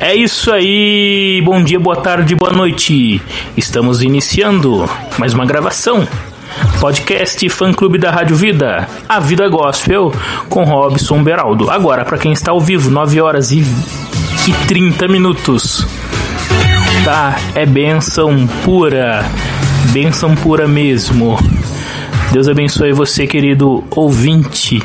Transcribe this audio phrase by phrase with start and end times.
[0.00, 3.20] É isso aí, bom dia, boa tarde, boa noite.
[3.56, 6.06] Estamos iniciando mais uma gravação.
[6.80, 10.12] Podcast Fã Clube da Rádio Vida, a Vida Gospel,
[10.48, 11.68] com Robson Beraldo.
[11.68, 15.84] Agora, para quem está ao vivo, 9 horas e, e 30 minutos.
[17.04, 19.24] Tá, é benção pura,
[19.92, 21.36] benção pura mesmo.
[22.30, 24.80] Deus abençoe você, querido ouvinte.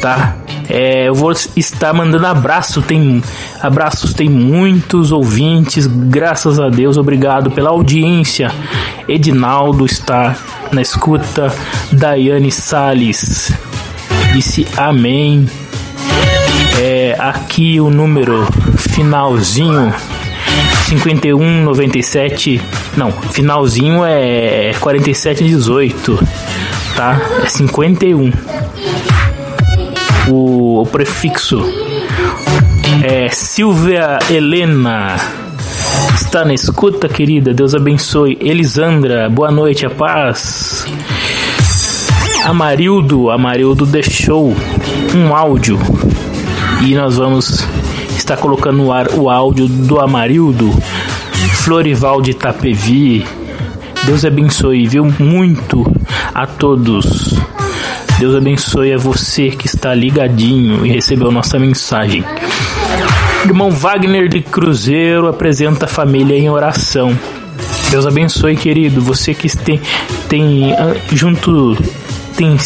[0.00, 0.36] Tá?
[0.68, 3.22] É, eu vou estar mandando abraço, tem
[3.60, 8.52] abraços, tem muitos ouvintes, graças a Deus, obrigado pela audiência.
[9.08, 10.36] Edinaldo está
[10.70, 11.52] na escuta,
[11.90, 13.52] Daiane Sales
[14.32, 15.48] disse amém.
[16.80, 19.92] É, aqui o número finalzinho
[20.86, 22.60] 5197,
[22.96, 26.18] não, finalzinho é 4718,
[26.94, 27.20] tá?
[27.42, 28.30] É 51
[30.30, 31.62] o, o prefixo
[33.02, 35.16] é Silvia Helena.
[36.14, 37.54] Está na escuta, querida.
[37.54, 38.38] Deus abençoe.
[38.40, 40.86] Elisandra, boa noite, a paz.
[42.44, 44.54] Amarildo, Amarildo deixou
[45.14, 45.78] um áudio
[46.84, 47.66] e nós vamos
[48.16, 50.70] estar colocando no ar o áudio do Amarildo.
[51.62, 53.26] Florival de Itapevi.
[54.04, 55.04] Deus abençoe, viu?
[55.18, 55.84] Muito
[56.34, 57.38] a todos.
[58.18, 62.24] Deus abençoe a você que está ligadinho e recebeu nossa mensagem.
[63.44, 67.16] Irmão Wagner de Cruzeiro apresenta a família em oração.
[67.92, 69.00] Deus abençoe, querido.
[69.02, 69.80] Você que tem,
[70.28, 71.78] tem ah, junto
[72.36, 72.56] tem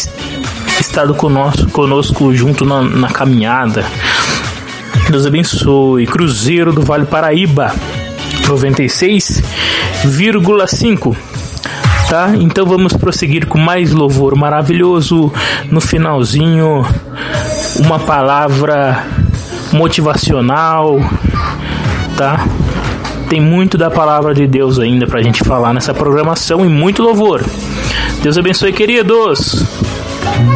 [0.79, 3.85] estado conosco, conosco junto na, na caminhada.
[5.07, 6.07] Deus abençoe.
[6.07, 7.71] Cruzeiro do Vale Paraíba,
[8.47, 11.15] 96,5
[12.13, 12.31] tá?
[12.39, 15.33] Então vamos prosseguir com mais louvor maravilhoso.
[15.71, 16.85] No finalzinho,
[17.83, 19.03] uma palavra
[19.71, 20.99] motivacional,
[22.15, 22.47] tá?
[23.27, 27.43] Tem muito da palavra de Deus ainda pra gente falar nessa programação e muito louvor.
[28.21, 29.65] Deus abençoe, queridos.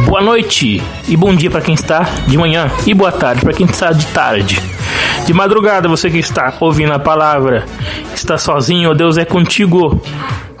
[0.06, 3.66] Boa noite e bom dia para quem está de manhã e boa tarde para quem
[3.66, 4.62] está de tarde.
[5.26, 7.64] De madrugada, você que está ouvindo a palavra,
[8.14, 10.00] está sozinho, Deus é contigo.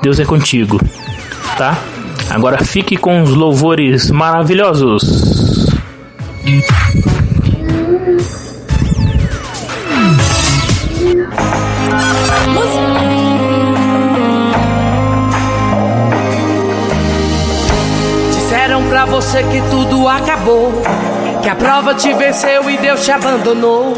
[0.02, 0.78] Deus é contigo,
[1.56, 1.76] tá?
[2.30, 5.02] Agora fique com os louvores maravilhosos.
[18.30, 20.82] Disseram pra você que tudo acabou,
[21.48, 23.96] que a prova te venceu e Deus te abandonou.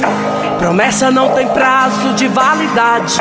[0.61, 3.17] Promessa não tem prazo de validade.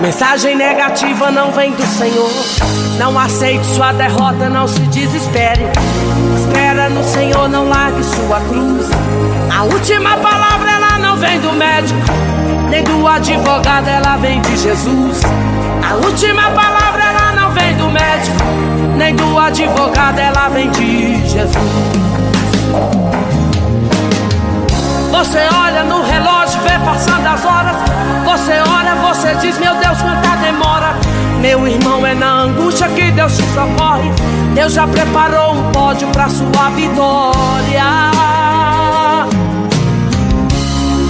[0.00, 2.30] Mensagem negativa não vem do Senhor.
[2.98, 5.66] Não aceite sua derrota, não se desespere.
[6.38, 8.88] Espera no Senhor, não largue sua cruz.
[9.54, 12.00] A última palavra ela não vem do médico,
[12.70, 15.20] nem do advogado, ela vem de Jesus.
[15.86, 18.42] A última palavra ela não vem do médico,
[18.96, 22.15] nem do advogado, ela vem de Jesus.
[25.10, 27.76] Você olha no relógio, vê passando as horas.
[28.24, 30.94] Você olha, você diz, meu Deus, quanta demora.
[31.40, 34.10] Meu irmão, é na angústia que Deus te socorre.
[34.54, 37.82] Deus já preparou um pódio pra sua vitória.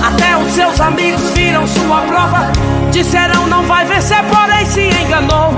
[0.06, 2.52] Até os seus amigos viram sua prova.
[2.90, 5.54] Disseram não vai vencer, porém se enganou.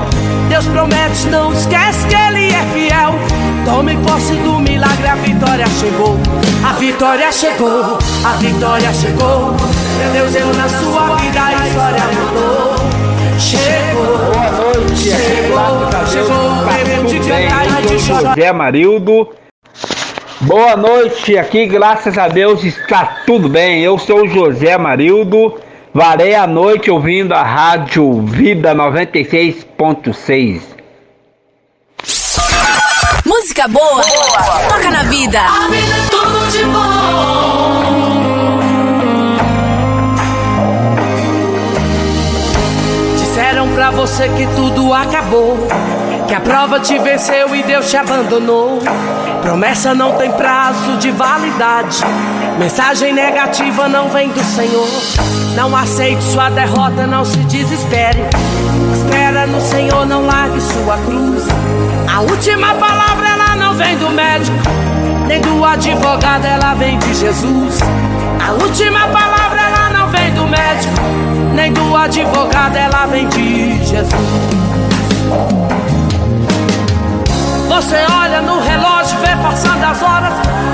[0.49, 3.14] Deus promete, não esquece que Ele é fiel.
[3.69, 6.17] Tome posse do milagre, a vitória chegou.
[6.67, 9.55] A vitória chegou, a vitória chegou.
[10.11, 12.76] Deus eu na sua vida, a história mudou.
[13.38, 16.65] Chegou, Boa noite, chegou, chegou.
[16.82, 18.35] Tempo de cantar e de chorar.
[18.35, 19.35] José Amarildo.
[20.41, 23.82] Boa noite, aqui graças a Deus está tudo bem.
[23.82, 25.61] Eu sou o José Marildo,
[25.93, 30.78] varei a noite ouvindo a rádio Vida 96.6.
[33.58, 34.38] Música boa, boa,
[34.69, 35.40] toca na vida.
[35.40, 37.88] A vida é tudo de bom.
[43.16, 45.66] Disseram pra você que tudo acabou,
[46.28, 48.78] que a prova te venceu e Deus te abandonou.
[49.43, 51.99] Promessa não tem prazo de validade.
[52.60, 54.88] Mensagem negativa não vem do Senhor.
[55.56, 58.20] Não aceite sua derrota, não se desespere.
[58.94, 61.44] Espera no Senhor, não largue sua cruz.
[62.19, 63.38] A última palavra não
[63.79, 64.59] vem do médico,
[65.29, 67.79] nem do advogado, ela vem de Jesus.
[68.45, 70.95] A última palavra ela não vem do médico,
[71.55, 74.13] nem do advogado, ela vem de Jesus.
[77.69, 80.33] Você olha no relógio, vê passando as horas.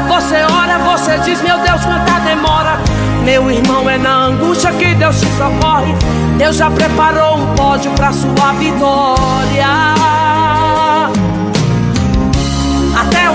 [0.09, 2.79] Você ora, você diz, meu Deus, quanta demora.
[3.23, 5.95] Meu irmão, é na angústia que Deus te socorre.
[6.39, 10.24] Deus já preparou um pódio pra sua vitória.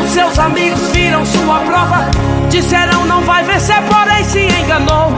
[0.09, 2.09] Seus amigos viram sua prova.
[2.49, 5.11] Disseram não vai vencer, porém se enganou.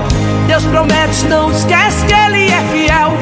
[0.48, 3.14] Deus promete, não esquece que Ele é fiel.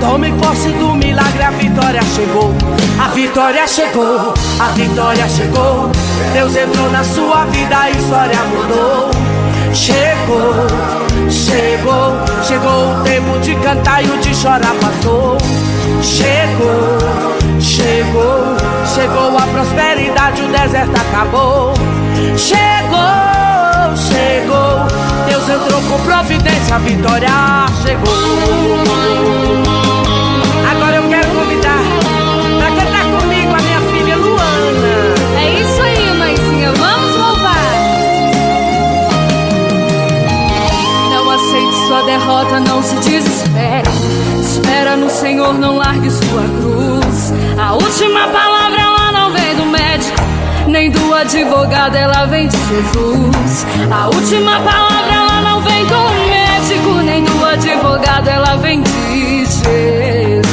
[0.00, 2.54] Tome posse do milagre, a vitória chegou.
[2.98, 5.90] A vitória chegou, a vitória chegou.
[6.32, 9.10] Deus entrou na sua vida, a história mudou.
[9.74, 10.54] Chegou,
[11.28, 15.36] chegou, chegou o tempo de cantar e o de chorar passou.
[16.02, 16.98] Chegou,
[17.60, 18.56] chegou,
[18.98, 21.72] chegou a prosperidade, o deserto acabou.
[22.36, 24.86] Chegou, chegou,
[25.28, 27.30] Deus entrou com providência, a vitória
[27.80, 28.12] chegou.
[30.68, 31.78] Agora eu quero convidar
[32.58, 35.14] pra cantar comigo a minha filha Luana.
[35.36, 37.54] É isso aí, mãezinha, vamos louvar.
[41.12, 43.88] Não aceite sua derrota, não se desespere.
[44.40, 47.32] Espera no Senhor, não largue sua cruz.
[47.56, 48.47] A última palavra
[50.90, 53.66] do advogado, ela vem de Jesus.
[53.90, 55.94] A última palavra ela não vem do
[56.28, 60.46] médico, nem do advogado, ela vem de Jesus.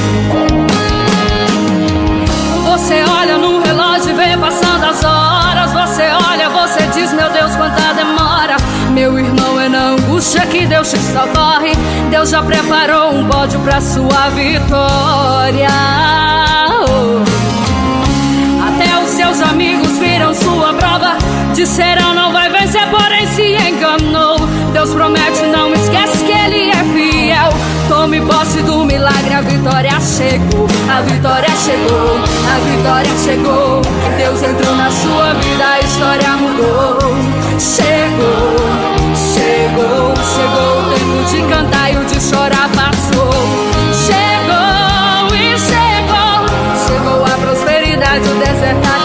[2.64, 5.72] Você olha no relógio e vê passando as horas.
[5.72, 8.58] Você olha, você diz, meu Deus, quanta demora.
[8.92, 11.72] Meu irmão, é na angústia que Deus te socorre.
[12.10, 15.70] Deus já preparou um pódio pra sua vitória.
[16.70, 17.55] Oh.
[19.36, 21.18] Seus amigos viram sua prova.
[21.54, 24.38] Disseram não vai vencer, porém se enganou.
[24.72, 27.50] Deus promete, não esquece que Ele é fiel.
[27.90, 30.68] Tome posse do milagre, a vitória chegou.
[30.90, 32.16] A vitória chegou,
[32.50, 33.82] a vitória chegou.
[34.18, 36.98] Deus entrou na sua vida, a história mudou.
[37.60, 38.56] Chegou,
[39.34, 43.34] chegou, chegou o tempo de cantar e o de chorar passou.
[44.08, 49.05] Chegou e chegou, chegou a prosperidade, o deserto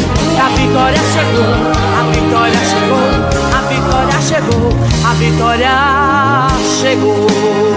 [0.39, 1.53] A vitória chegou,
[1.97, 3.07] a vitória chegou,
[3.53, 4.69] a vitória chegou,
[5.05, 5.73] a vitória
[6.79, 7.70] chegou.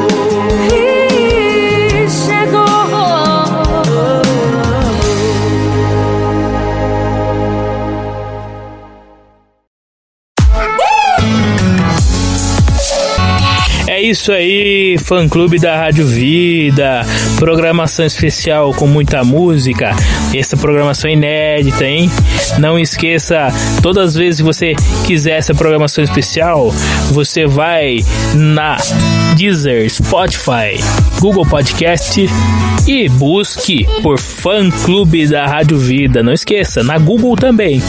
[14.11, 17.06] Isso aí, fã clube da Rádio Vida,
[17.37, 19.96] programação especial com muita música.
[20.34, 22.11] Essa programação inédita, hein?
[22.58, 23.49] Não esqueça,
[23.82, 24.75] todas as vezes que você
[25.06, 26.70] quiser essa programação especial,
[27.12, 28.76] você vai na
[29.37, 30.78] Deezer, Spotify,
[31.18, 32.28] Google Podcast
[32.87, 36.23] e busque por fã clube da Rádio Vida.
[36.23, 37.82] Não esqueça, na Google também.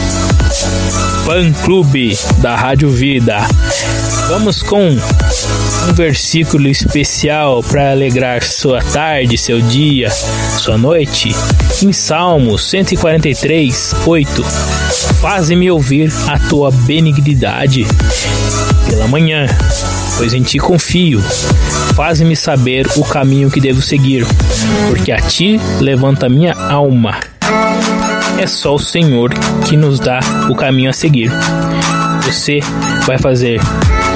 [1.26, 3.38] Fã Clube da Rádio Vida.
[4.28, 4.96] Vamos com
[5.88, 11.34] um versículo especial para alegrar sua tarde, seu dia, sua noite.
[11.82, 14.44] Em Salmos 143, 8.
[15.20, 17.86] Faze-me ouvir a tua benignidade
[18.88, 19.46] pela manhã,
[20.16, 21.22] pois em ti confio.
[21.94, 24.26] Faze-me saber o caminho que devo seguir,
[24.88, 27.18] porque a ti levanta minha alma.
[28.38, 29.32] é só o Senhor
[29.66, 31.30] que nos dá o caminho a seguir.
[32.24, 32.60] Você
[33.06, 33.60] vai fazer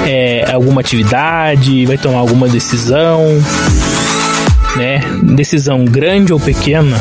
[0.05, 3.23] é, alguma atividade, vai tomar alguma decisão,
[4.75, 5.01] né?
[5.23, 6.99] Decisão grande ou pequena.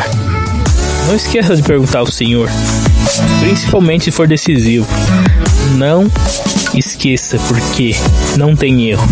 [1.07, 2.49] Não esqueça de perguntar ao Senhor,
[3.41, 4.87] principalmente se for decisivo.
[5.77, 6.11] Não
[6.75, 7.95] esqueça, porque
[8.37, 9.09] não tem erro.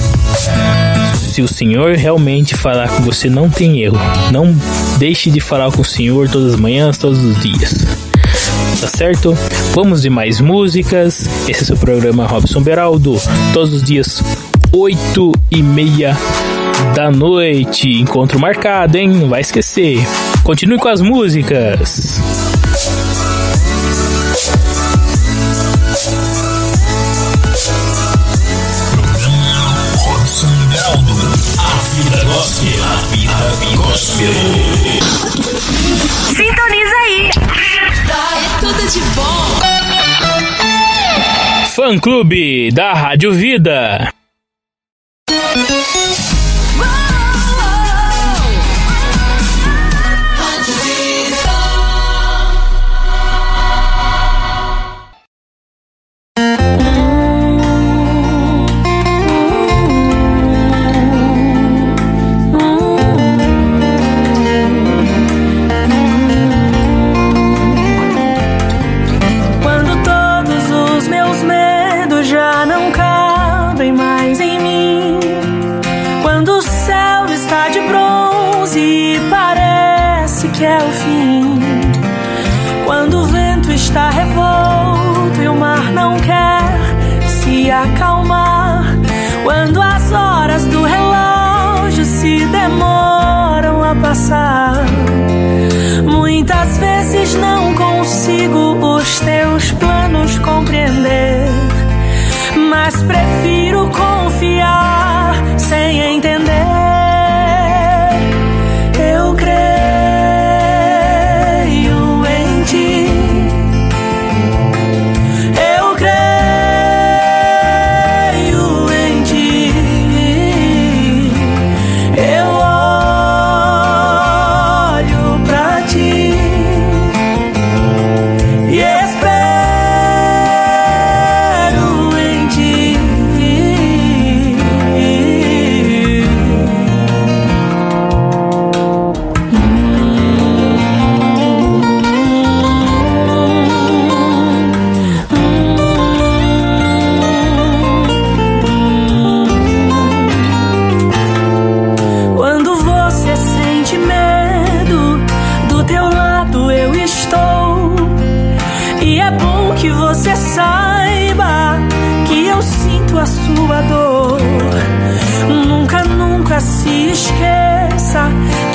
[1.17, 3.99] Se o Senhor realmente falar com você, não tem erro.
[4.33, 4.55] Não
[4.99, 7.98] deixe de falar com o Senhor todas as manhãs, todos os dias.
[8.81, 9.37] Tá certo?
[9.75, 11.29] Vamos de mais músicas.
[11.49, 13.21] Esse é o seu programa Robson Beraldo.
[13.53, 14.23] Todos os dias,
[14.73, 16.17] 8 e meia
[16.95, 17.91] da noite.
[17.91, 19.09] Encontro marcado, hein?
[19.09, 19.99] Não vai esquecer.
[20.45, 22.21] Continue com as músicas.
[31.99, 32.19] vida
[38.91, 39.23] de bom.
[41.75, 44.13] Fã Clube da Rádio Vida.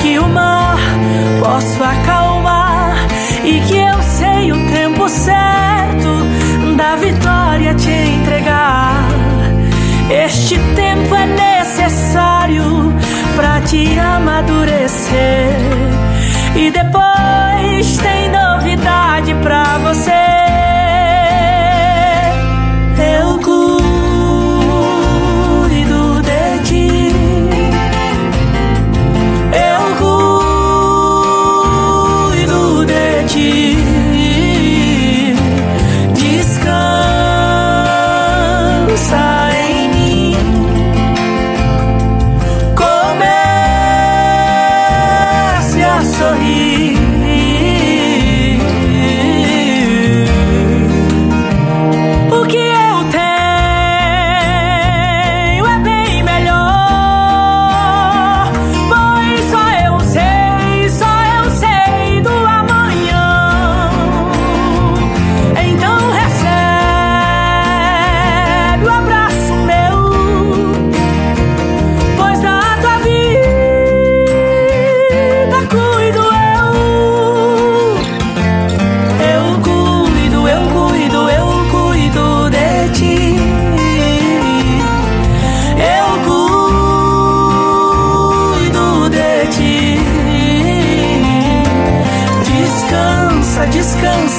[0.00, 0.78] que o mar
[1.40, 2.94] posso acalmar
[3.42, 9.08] e que eu sei o tempo certo da vitória te entregar.
[10.08, 12.94] Este tempo é necessário
[13.34, 15.56] para te amadurecer
[16.54, 17.13] e depois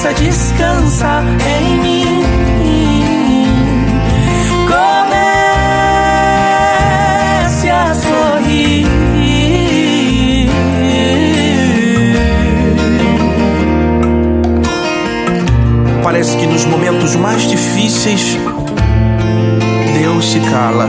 [0.06, 2.22] força descansa em mim.
[4.66, 4.90] Comece
[7.70, 8.86] a sorrir.
[16.02, 18.38] Parece que nos momentos mais difíceis,
[19.98, 20.88] Deus se cala.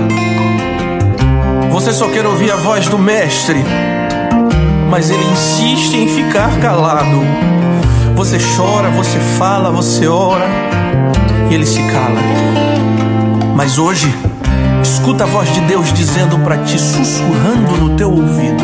[1.71, 3.63] Você só quer ouvir a voz do Mestre,
[4.89, 7.21] mas ele insiste em ficar calado.
[8.17, 10.49] Você chora, você fala, você ora
[11.51, 12.19] e ele se cala.
[13.55, 14.11] Mas hoje,
[14.81, 18.63] escuta a voz de Deus dizendo para ti, sussurrando no teu ouvido: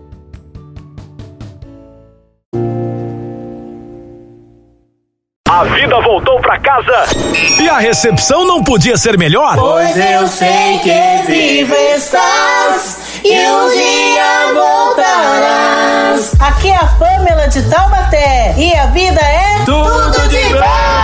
[5.51, 7.07] A vida voltou pra casa
[7.59, 9.57] e a recepção não podia ser melhor.
[9.57, 16.31] Pois eu sei que vivo estás e um dia voltarás.
[16.39, 21.00] Aqui é a Pamela de Taubaté e a vida é Tudo de bom.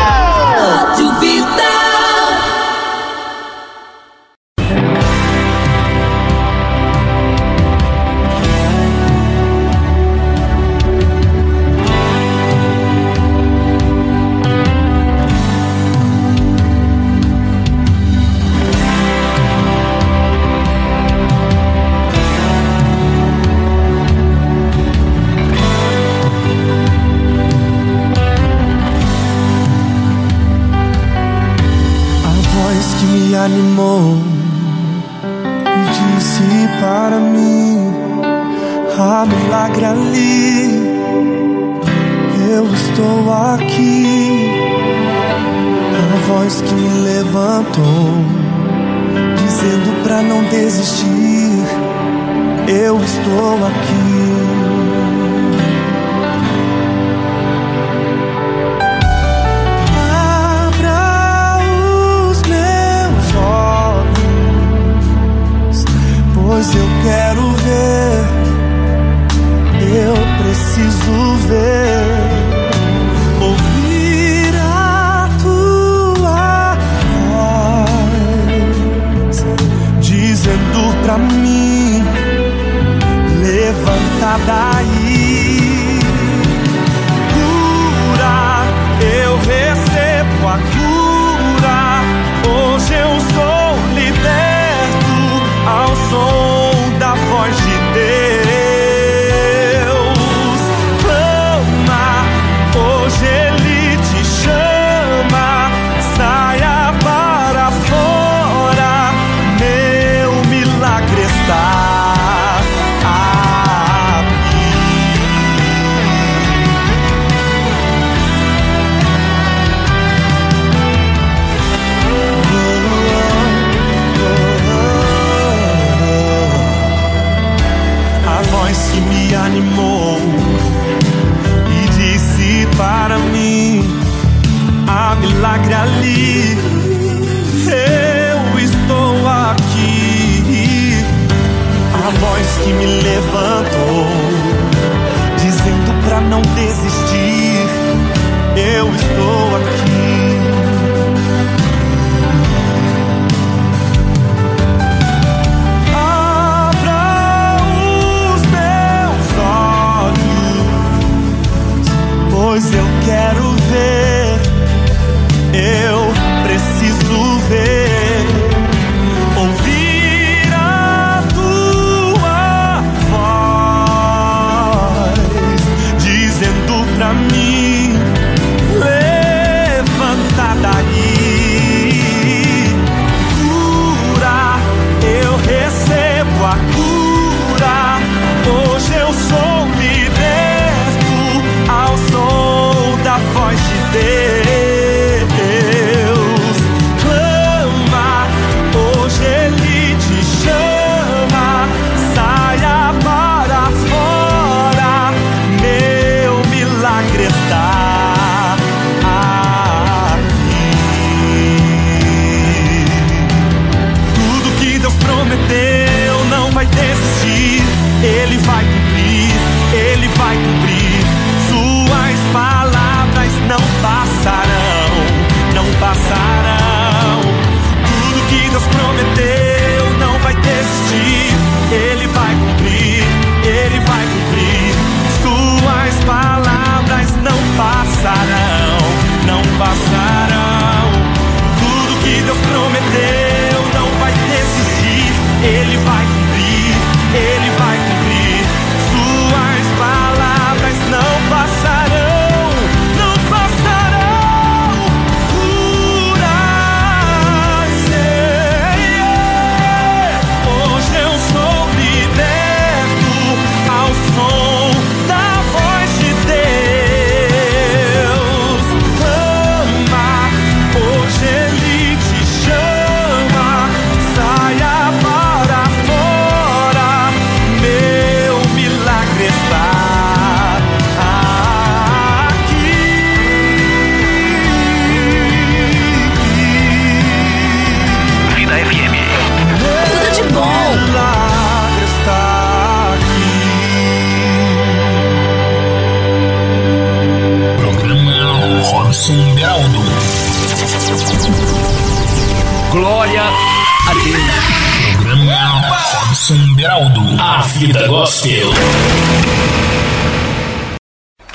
[306.17, 308.49] Edson Beraldo, a vida gospel.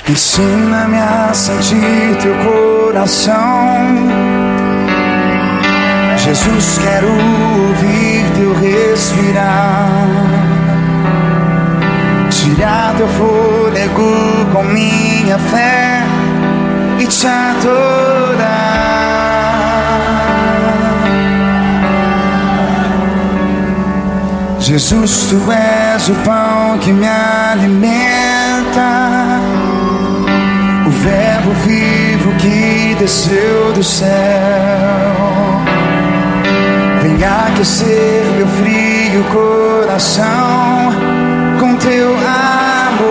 [0.09, 3.33] Ensina-me a sentir teu coração.
[6.17, 10.05] Jesus, quero ouvir teu respirar.
[12.29, 16.03] Tirar teu fôlego com minha fé
[16.99, 18.83] e te adorar.
[24.63, 28.79] Jesus, tu és o pão que me alimenta,
[30.87, 34.09] o Verbo vivo que desceu do céu.
[37.01, 40.93] Vem aquecer meu frio coração
[41.59, 43.03] com teu amor.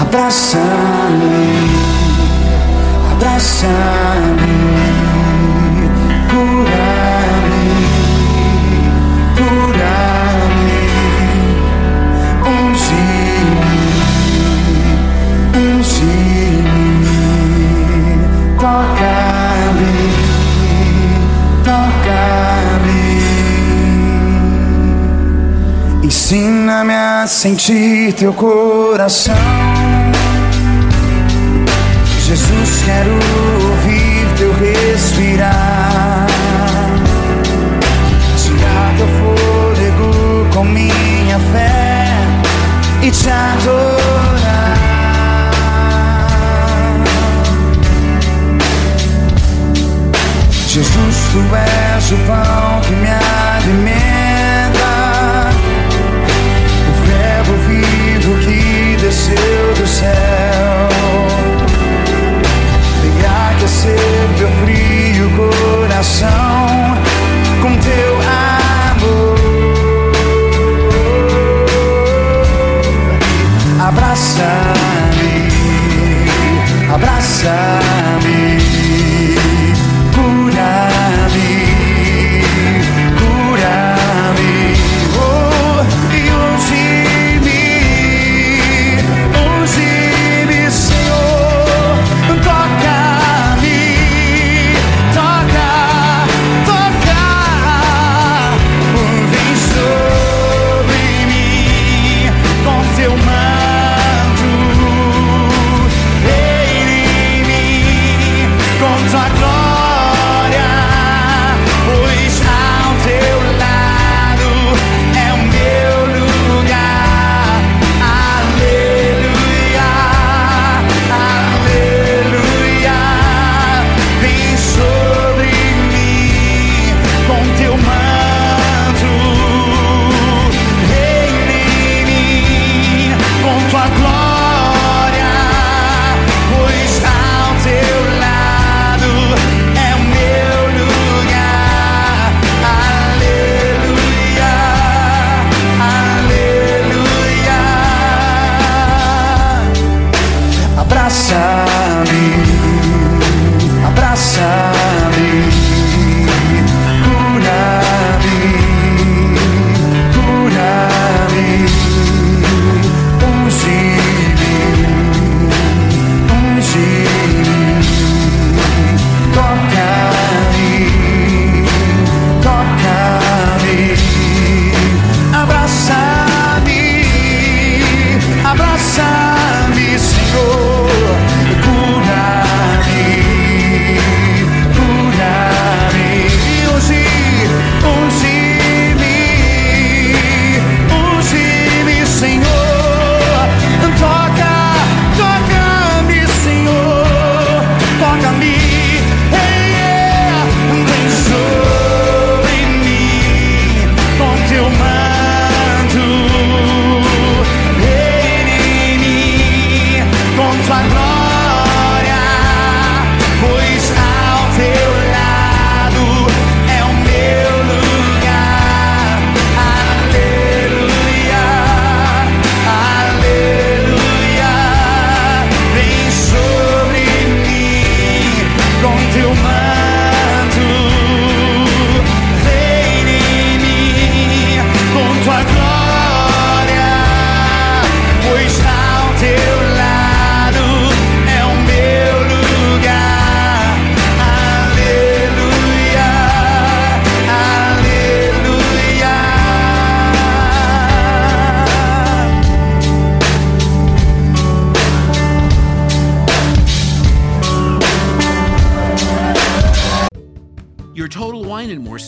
[0.00, 0.62] Abraça-me,
[3.12, 4.39] abraça-me.
[26.32, 29.34] Ensina-me a sentir teu coração.
[32.24, 36.26] Jesus, quero ouvir teu respirar.
[38.36, 42.06] Tirar teu fôlego com minha fé
[43.02, 44.78] e te adorar.
[50.68, 52.69] Jesus, tu és o pão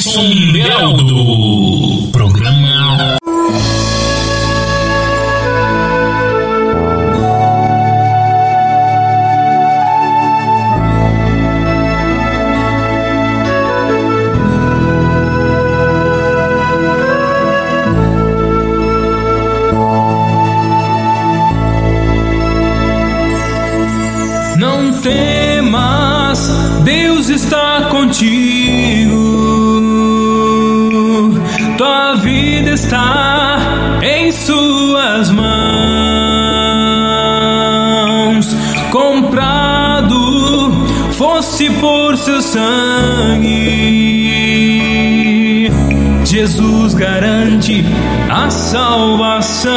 [0.00, 1.69] Robson Beraldo.
[32.90, 33.56] Está
[34.02, 35.46] em Suas mãos.
[38.90, 40.72] Comprado
[41.12, 43.60] fosse por seu sangue.
[46.24, 47.84] Jesus garante
[48.28, 49.70] a salvação.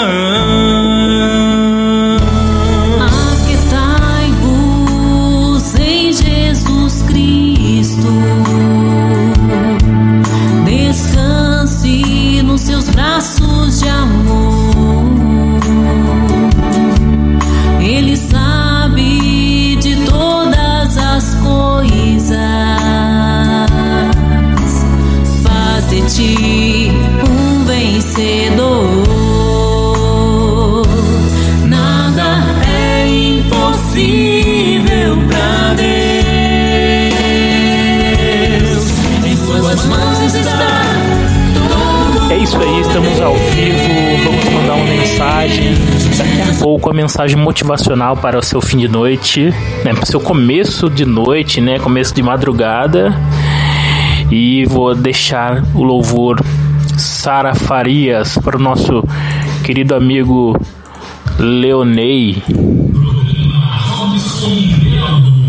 [42.94, 45.74] Estamos ao vivo, vamos mandar uma mensagem.
[46.16, 49.52] Daqui a pouco a mensagem motivacional para o seu fim de noite,
[49.84, 53.12] né, para o seu começo de noite, né, começo de madrugada.
[54.30, 56.40] E vou deixar o louvor
[56.96, 59.04] Sara Farias para o nosso
[59.64, 60.56] querido amigo
[61.40, 62.44] Leonei.
[63.90, 65.43] Robson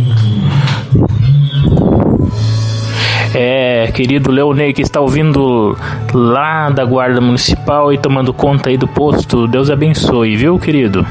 [3.37, 5.77] É, querido Leonei que está ouvindo
[6.13, 9.49] lá da Guarda Municipal e tomando conta aí do posto.
[9.49, 11.05] Deus abençoe, viu, querido?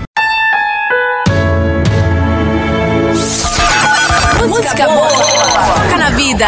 [4.47, 6.47] Música boa, toca na vida.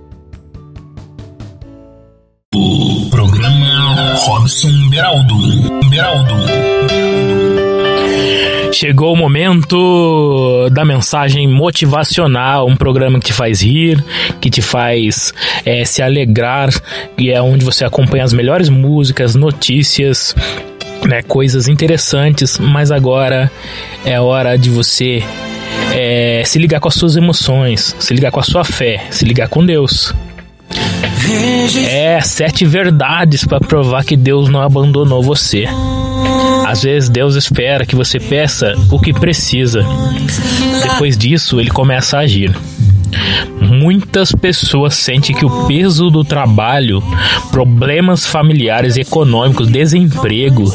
[3.21, 5.35] Programa Robson Beraldo.
[5.91, 6.33] Beraldo.
[8.73, 14.03] Chegou o momento da mensagem motivacional, um programa que te faz rir,
[14.39, 16.71] que te faz é, se alegrar,
[17.15, 20.35] e é onde você acompanha as melhores músicas, notícias,
[21.07, 22.57] né, coisas interessantes.
[22.57, 23.51] Mas agora
[24.03, 25.23] é hora de você
[25.93, 29.47] é, se ligar com as suas emoções, se ligar com a sua fé, se ligar
[29.47, 30.11] com Deus.
[31.87, 35.65] É, sete verdades para provar que Deus não abandonou você.
[36.67, 39.85] Às vezes Deus espera que você peça o que precisa.
[40.83, 42.55] Depois disso, ele começa a agir.
[43.59, 47.03] Muitas pessoas sentem que o peso do trabalho,
[47.51, 50.71] problemas familiares, econômicos, desemprego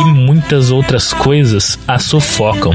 [0.00, 2.72] e muitas outras coisas a sufocam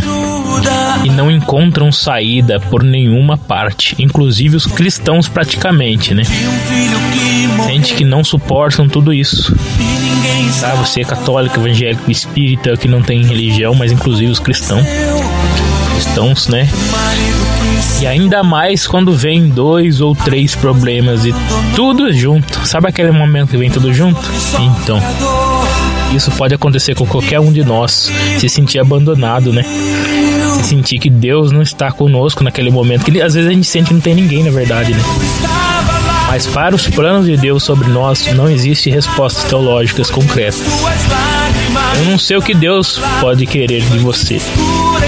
[1.04, 6.24] e não encontram saída por nenhuma parte, inclusive os cristãos praticamente, né?
[7.68, 9.56] Gente que não suportam tudo isso.
[10.60, 10.76] Tá?
[10.76, 14.86] Você é católico, evangélico, espírita, que não tem religião, mas inclusive os cristãos.
[15.94, 16.70] Cristãos, né?
[18.02, 21.34] E ainda mais quando vem dois ou três problemas e
[21.76, 22.68] tudo junto.
[22.68, 24.20] Sabe aquele momento que vem tudo junto?
[24.60, 25.00] Então,
[26.16, 28.12] isso pode acontecer com qualquer um de nós.
[28.38, 29.64] Se sentir abandonado, né?
[30.56, 33.06] Se sentir que Deus não está conosco naquele momento.
[33.06, 35.02] Que às vezes a gente sente que não tem ninguém, na verdade, né?
[36.28, 40.62] Mas para os planos de Deus sobre nós não existe respostas teológicas concretas.
[41.98, 44.40] Eu não sei o que Deus pode querer de você,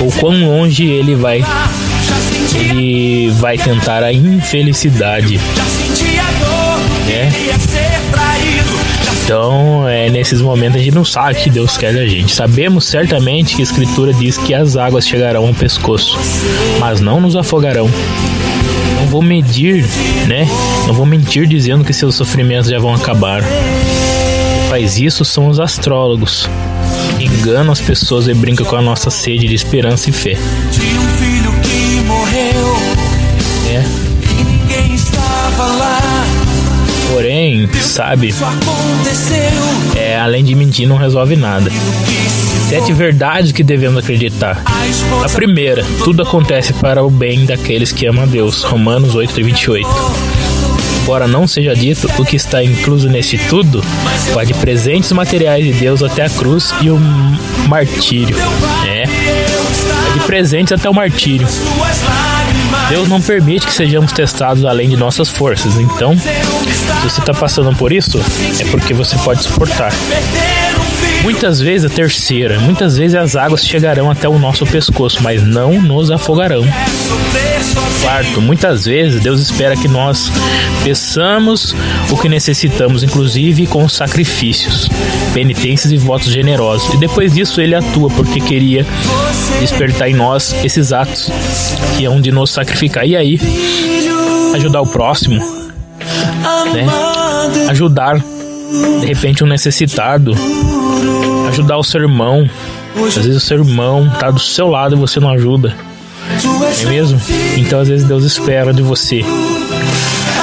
[0.01, 1.41] ou quão longe ele vai
[2.55, 5.39] ele vai tentar a infelicidade.
[7.07, 7.92] Né?
[9.23, 12.33] Então, é, nesses momentos a gente não sabe o que Deus quer da gente.
[12.33, 16.19] Sabemos certamente que a Escritura diz que as águas chegarão ao pescoço,
[16.77, 17.89] mas não nos afogarão.
[18.99, 19.85] Não vou medir,
[20.27, 20.45] né?
[20.87, 23.41] Não vou mentir dizendo que seus sofrimentos já vão acabar.
[23.41, 26.49] Quem faz isso são os astrólogos.
[27.17, 30.33] Enganam as pessoas e brincam com a nossa sede de esperança e fé.
[30.33, 32.77] De um filho que morreu.
[33.69, 33.83] É.
[34.37, 36.52] E ninguém estava lá.
[37.13, 38.33] Porém, sabe,
[39.95, 41.69] é, além de mentir, não resolve nada.
[42.67, 44.63] Sete verdades que devemos acreditar.
[45.23, 48.63] A primeira, tudo acontece para o bem daqueles que amam a Deus.
[48.63, 49.87] Romanos 8, 28.
[51.03, 53.83] Embora não seja dito, o que está incluso neste tudo
[54.33, 56.97] vai de presentes materiais de Deus até a cruz e o
[57.67, 58.35] martírio.
[58.87, 59.03] É,
[60.13, 61.47] de presentes até o martírio.
[62.89, 65.77] Deus não permite que sejamos testados além de nossas forças.
[65.77, 66.15] Então,
[66.83, 68.19] se você está passando por isso,
[68.59, 69.91] é porque você pode suportar.
[71.23, 75.81] Muitas vezes a terceira, muitas vezes as águas chegarão até o nosso pescoço, mas não
[75.81, 76.63] nos afogarão.
[78.01, 80.29] Quarto, muitas vezes Deus espera que nós
[80.83, 81.73] peçamos
[82.11, 84.89] o que necessitamos, inclusive com sacrifícios,
[85.33, 86.93] penitências e votos generosos.
[86.93, 88.85] E depois disso ele atua porque queria
[89.61, 91.31] despertar em nós esses atos
[91.95, 93.07] que hão de nos sacrificar.
[93.07, 93.39] E aí,
[94.53, 95.62] ajudar o próximo,
[96.73, 96.85] né?
[97.69, 98.17] Ajudar
[98.99, 100.33] de repente um necessitado,
[101.49, 102.49] ajudar o seu irmão.
[102.95, 105.75] Às vezes o seu irmão tá do seu lado e você não ajuda.
[106.81, 107.19] É mesmo?
[107.57, 109.23] Então às vezes Deus espera de você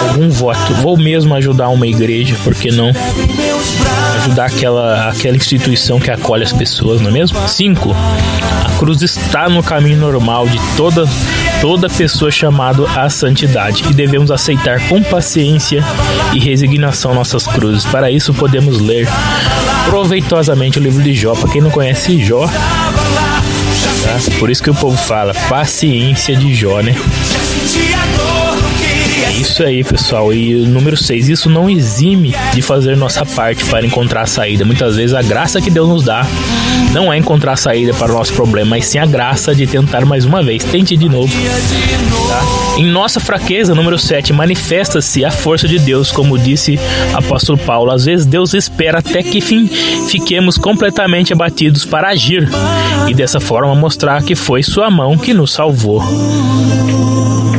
[0.01, 2.91] algum voto, ou mesmo ajudar uma igreja, porque não
[4.23, 7.37] ajudar aquela, aquela instituição que acolhe as pessoas, não é mesmo?
[7.49, 7.95] 5.
[8.65, 11.05] A cruz está no caminho normal de toda
[11.61, 15.85] toda pessoa chamada à santidade e devemos aceitar com paciência
[16.35, 17.85] e resignação nossas cruzes.
[17.85, 19.07] Para isso podemos ler
[19.89, 21.35] proveitosamente o livro de Jó.
[21.35, 24.19] Para quem não conhece Jó, tá?
[24.39, 26.95] por isso que o povo fala paciência de Jó, né?
[29.41, 30.33] Isso aí, pessoal.
[30.33, 34.65] E número 6, isso não exime de fazer nossa parte para encontrar a saída.
[34.65, 36.27] Muitas vezes a graça que Deus nos dá
[36.93, 40.05] não é encontrar a saída para o nosso problema, mas sim a graça de tentar
[40.05, 40.63] mais uma vez.
[40.65, 41.33] Tente de novo.
[42.29, 42.79] Tá?
[42.79, 46.79] Em nossa fraqueza, número 7, manifesta-se a força de Deus, como disse
[47.15, 47.91] apóstolo Paulo.
[47.91, 49.67] Às vezes Deus espera até que fim,
[50.09, 52.49] fiquemos completamente abatidos para agir
[53.09, 56.03] e dessa forma mostrar que foi sua mão que nos salvou.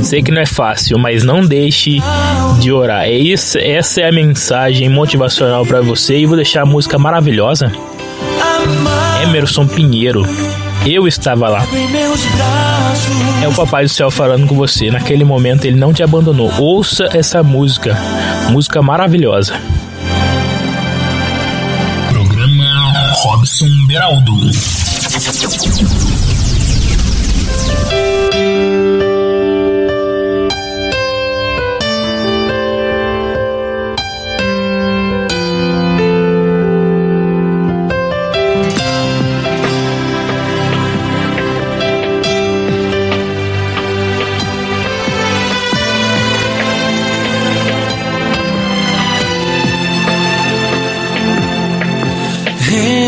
[0.04, 2.00] Sei que não é fácil, mas não deixe
[2.60, 3.04] de orar.
[3.04, 7.72] É isso, essa é a mensagem motivacional para você e vou deixar a música maravilhosa.
[9.24, 10.26] Emerson Pinheiro.
[10.86, 11.64] Eu estava lá.
[13.44, 14.89] É o Papai do Céu falando com você.
[14.89, 16.52] Naquele momento ele não te abandonou.
[16.60, 17.96] Ouça essa música.
[18.50, 19.54] Música maravilhosa.
[23.42, 24.34] Robson Beraldo.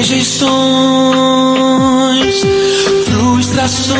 [0.03, 0.51] Rejeições,
[3.05, 3.95] frustrações,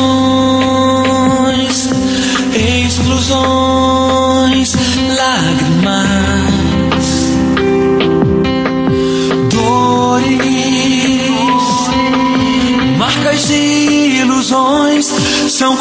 [2.84, 4.76] exclusões,
[5.16, 7.06] lágrimas,
[9.50, 10.28] dores,
[12.98, 15.06] marcas e ilusões
[15.48, 15.74] são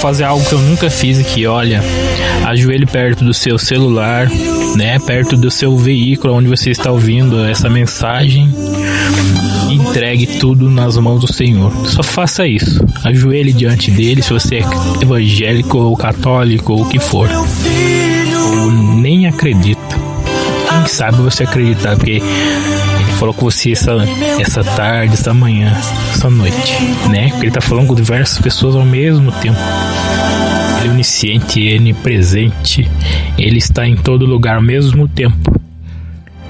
[0.00, 1.82] fazer algo que eu nunca fiz aqui, olha.
[2.46, 4.28] Ajoelhe perto do seu celular,
[4.74, 4.98] né?
[4.98, 8.52] Perto do seu veículo onde você está ouvindo essa mensagem.
[9.70, 11.70] Entregue tudo nas mãos do Senhor.
[11.86, 12.84] Só faça isso.
[13.04, 17.28] Ajoelhe diante dele, se você é evangélico ou católico ou o que for.
[17.30, 19.80] Ou nem acredita.
[20.68, 22.22] Quem sabe você acreditar, porque
[23.20, 23.92] falou com você essa,
[24.40, 25.76] essa tarde, essa manhã,
[26.10, 26.72] essa noite,
[27.10, 27.28] né?
[27.28, 29.58] Porque ele tá falando com diversas pessoas ao mesmo tempo.
[30.78, 32.90] Ele é onisciente, onipresente,
[33.36, 35.60] ele está em todo lugar ao mesmo tempo.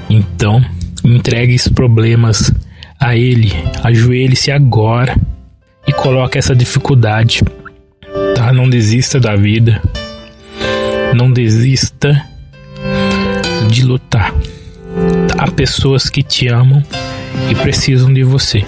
[0.09, 0.65] Então,
[1.03, 2.53] entregue esses problemas
[3.01, 3.53] a ele,
[3.83, 5.17] ajoelhe-se agora
[5.89, 7.43] e coloque essa dificuldade,
[8.37, 8.53] tá?
[8.53, 9.83] Não desista da vida,
[11.17, 12.25] não desista
[13.69, 14.33] de lutar.
[15.41, 16.83] Há pessoas que te amam
[17.51, 18.63] e precisam de você.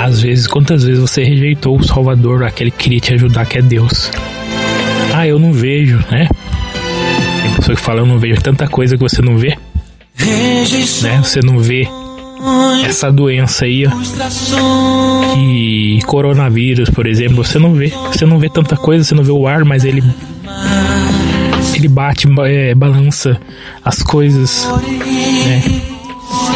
[0.00, 3.62] Às vezes, quantas vezes você rejeitou o Salvador, aquele que queria te ajudar, que é
[3.62, 4.10] Deus?
[5.14, 6.26] Ah, eu não vejo, né?
[7.42, 9.54] Tem pessoa que fala, eu não vejo tanta coisa que você não vê.
[11.02, 11.20] Né?
[11.22, 11.86] Você não vê
[12.86, 13.90] essa doença aí, ó.
[15.34, 17.92] Que coronavírus, por exemplo, você não vê.
[18.10, 20.02] Você não vê tanta coisa, você não vê o ar, mas ele
[21.74, 23.40] ele bate, é, balança
[23.84, 24.68] as coisas,
[25.46, 25.62] né?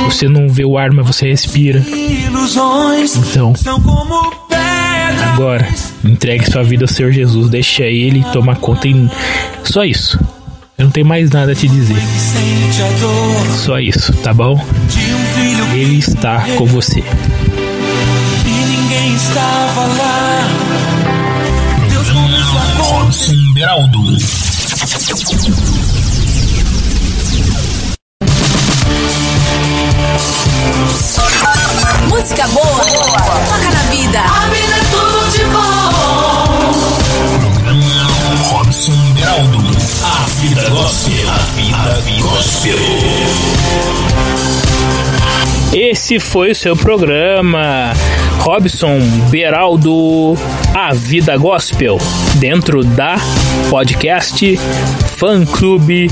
[0.05, 1.85] Você não vê o ar, mas você respira.
[3.31, 3.53] Então,
[5.33, 5.69] agora,
[6.05, 9.11] entregue sua vida ao Senhor Jesus, deixa Ele tomar conta em
[9.65, 10.19] só isso.
[10.77, 11.97] Eu não tenho mais nada a te dizer.
[13.57, 14.61] Só isso, tá bom?
[15.73, 17.03] Ele está com você.
[23.55, 23.99] Beraldo.
[32.09, 34.21] Música boa, toca na vida.
[34.21, 35.91] A vida é tudo de bom.
[37.41, 38.07] Programa
[38.51, 39.59] Robson Beraldo.
[40.05, 41.29] A vida gospel.
[41.29, 42.79] A vida gospel.
[45.75, 47.93] Esse foi o seu programa,
[48.39, 50.39] Robson Beraldo,
[50.73, 51.99] A Vida Gospel,
[52.37, 53.17] dentro da
[53.69, 54.57] podcast
[55.17, 56.09] Fã Clube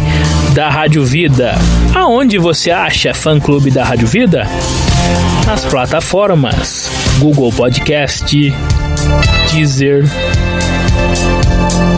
[0.53, 1.55] da Rádio Vida.
[1.95, 4.49] Aonde você acha Fã Clube da Rádio Vida?
[5.47, 6.91] Nas plataformas
[7.21, 8.53] Google Podcast,
[9.53, 10.05] Deezer,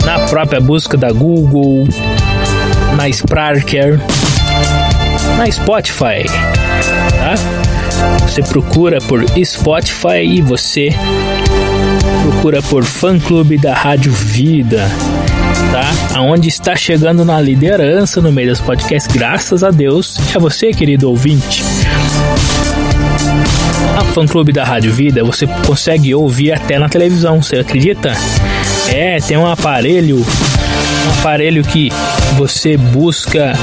[0.05, 1.87] na própria busca da Google,
[2.95, 3.99] na Sparker,
[5.35, 6.25] na Spotify?
[8.21, 10.89] Você procura por Spotify e você
[12.23, 14.89] procura por Fã Clube da Rádio Vida,
[15.71, 16.17] tá?
[16.17, 21.09] Aonde está chegando na liderança no meio dos podcasts, graças a Deus, a você, querido
[21.09, 21.63] ouvinte.
[23.97, 28.13] A Fã Clube da Rádio Vida você consegue ouvir até na televisão, você acredita?
[28.93, 30.25] É, tem um aparelho,
[31.19, 31.91] aparelho que
[32.37, 33.53] você busca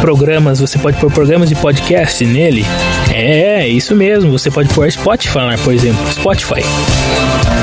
[0.00, 2.64] programas, você pode pôr programas de podcast nele.
[3.12, 6.62] É, isso mesmo, você pode pôr Spotify, por exemplo, Spotify.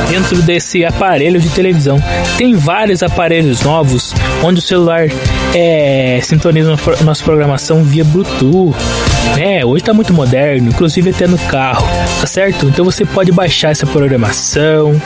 [0.09, 2.01] Dentro desse aparelho de televisão,
[2.37, 4.13] tem vários aparelhos novos
[4.43, 5.07] onde o celular
[5.53, 8.75] é, sintoniza nossa programação via Bluetooth.
[9.37, 11.87] É, hoje tá muito moderno, inclusive até no carro,
[12.19, 12.65] tá certo?
[12.65, 14.99] Então você pode baixar essa programação,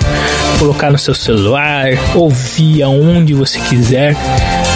[0.58, 4.16] colocar no seu celular, ouvir aonde você quiser,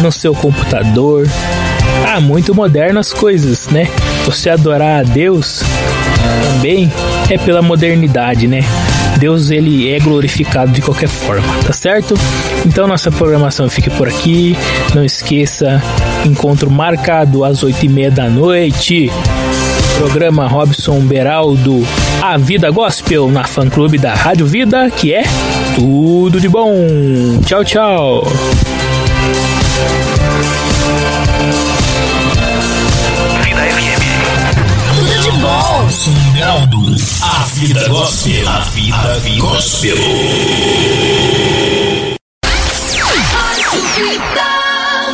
[0.02, 1.28] no seu computador.
[2.08, 3.88] Ah, muito moderno as coisas, né?
[4.26, 5.64] Você adorar a Deus
[6.44, 6.92] também
[7.30, 8.62] é pela modernidade, né?
[9.18, 12.14] Deus ele é glorificado de qualquer forma, tá certo?
[12.66, 14.56] Então nossa programação fica por aqui.
[14.94, 15.82] Não esqueça,
[16.28, 19.12] encontro marcado às oito e meia da noite.
[19.98, 21.86] Programa Robson Beraldo,
[22.22, 25.24] A Vida Gospel na fã clube da Rádio Vida, que é
[25.76, 26.72] tudo de bom.
[27.46, 28.24] Tchau, tchau.
[33.44, 34.04] Vida FM.
[34.96, 35.82] Tudo de bom.
[35.82, 36.78] Robson Beraldo.
[37.24, 38.48] A vida gospel.
[38.48, 39.96] A vida gospel.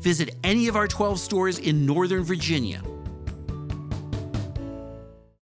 [0.00, 2.82] Visit any of our 12 stores in Northern Virginia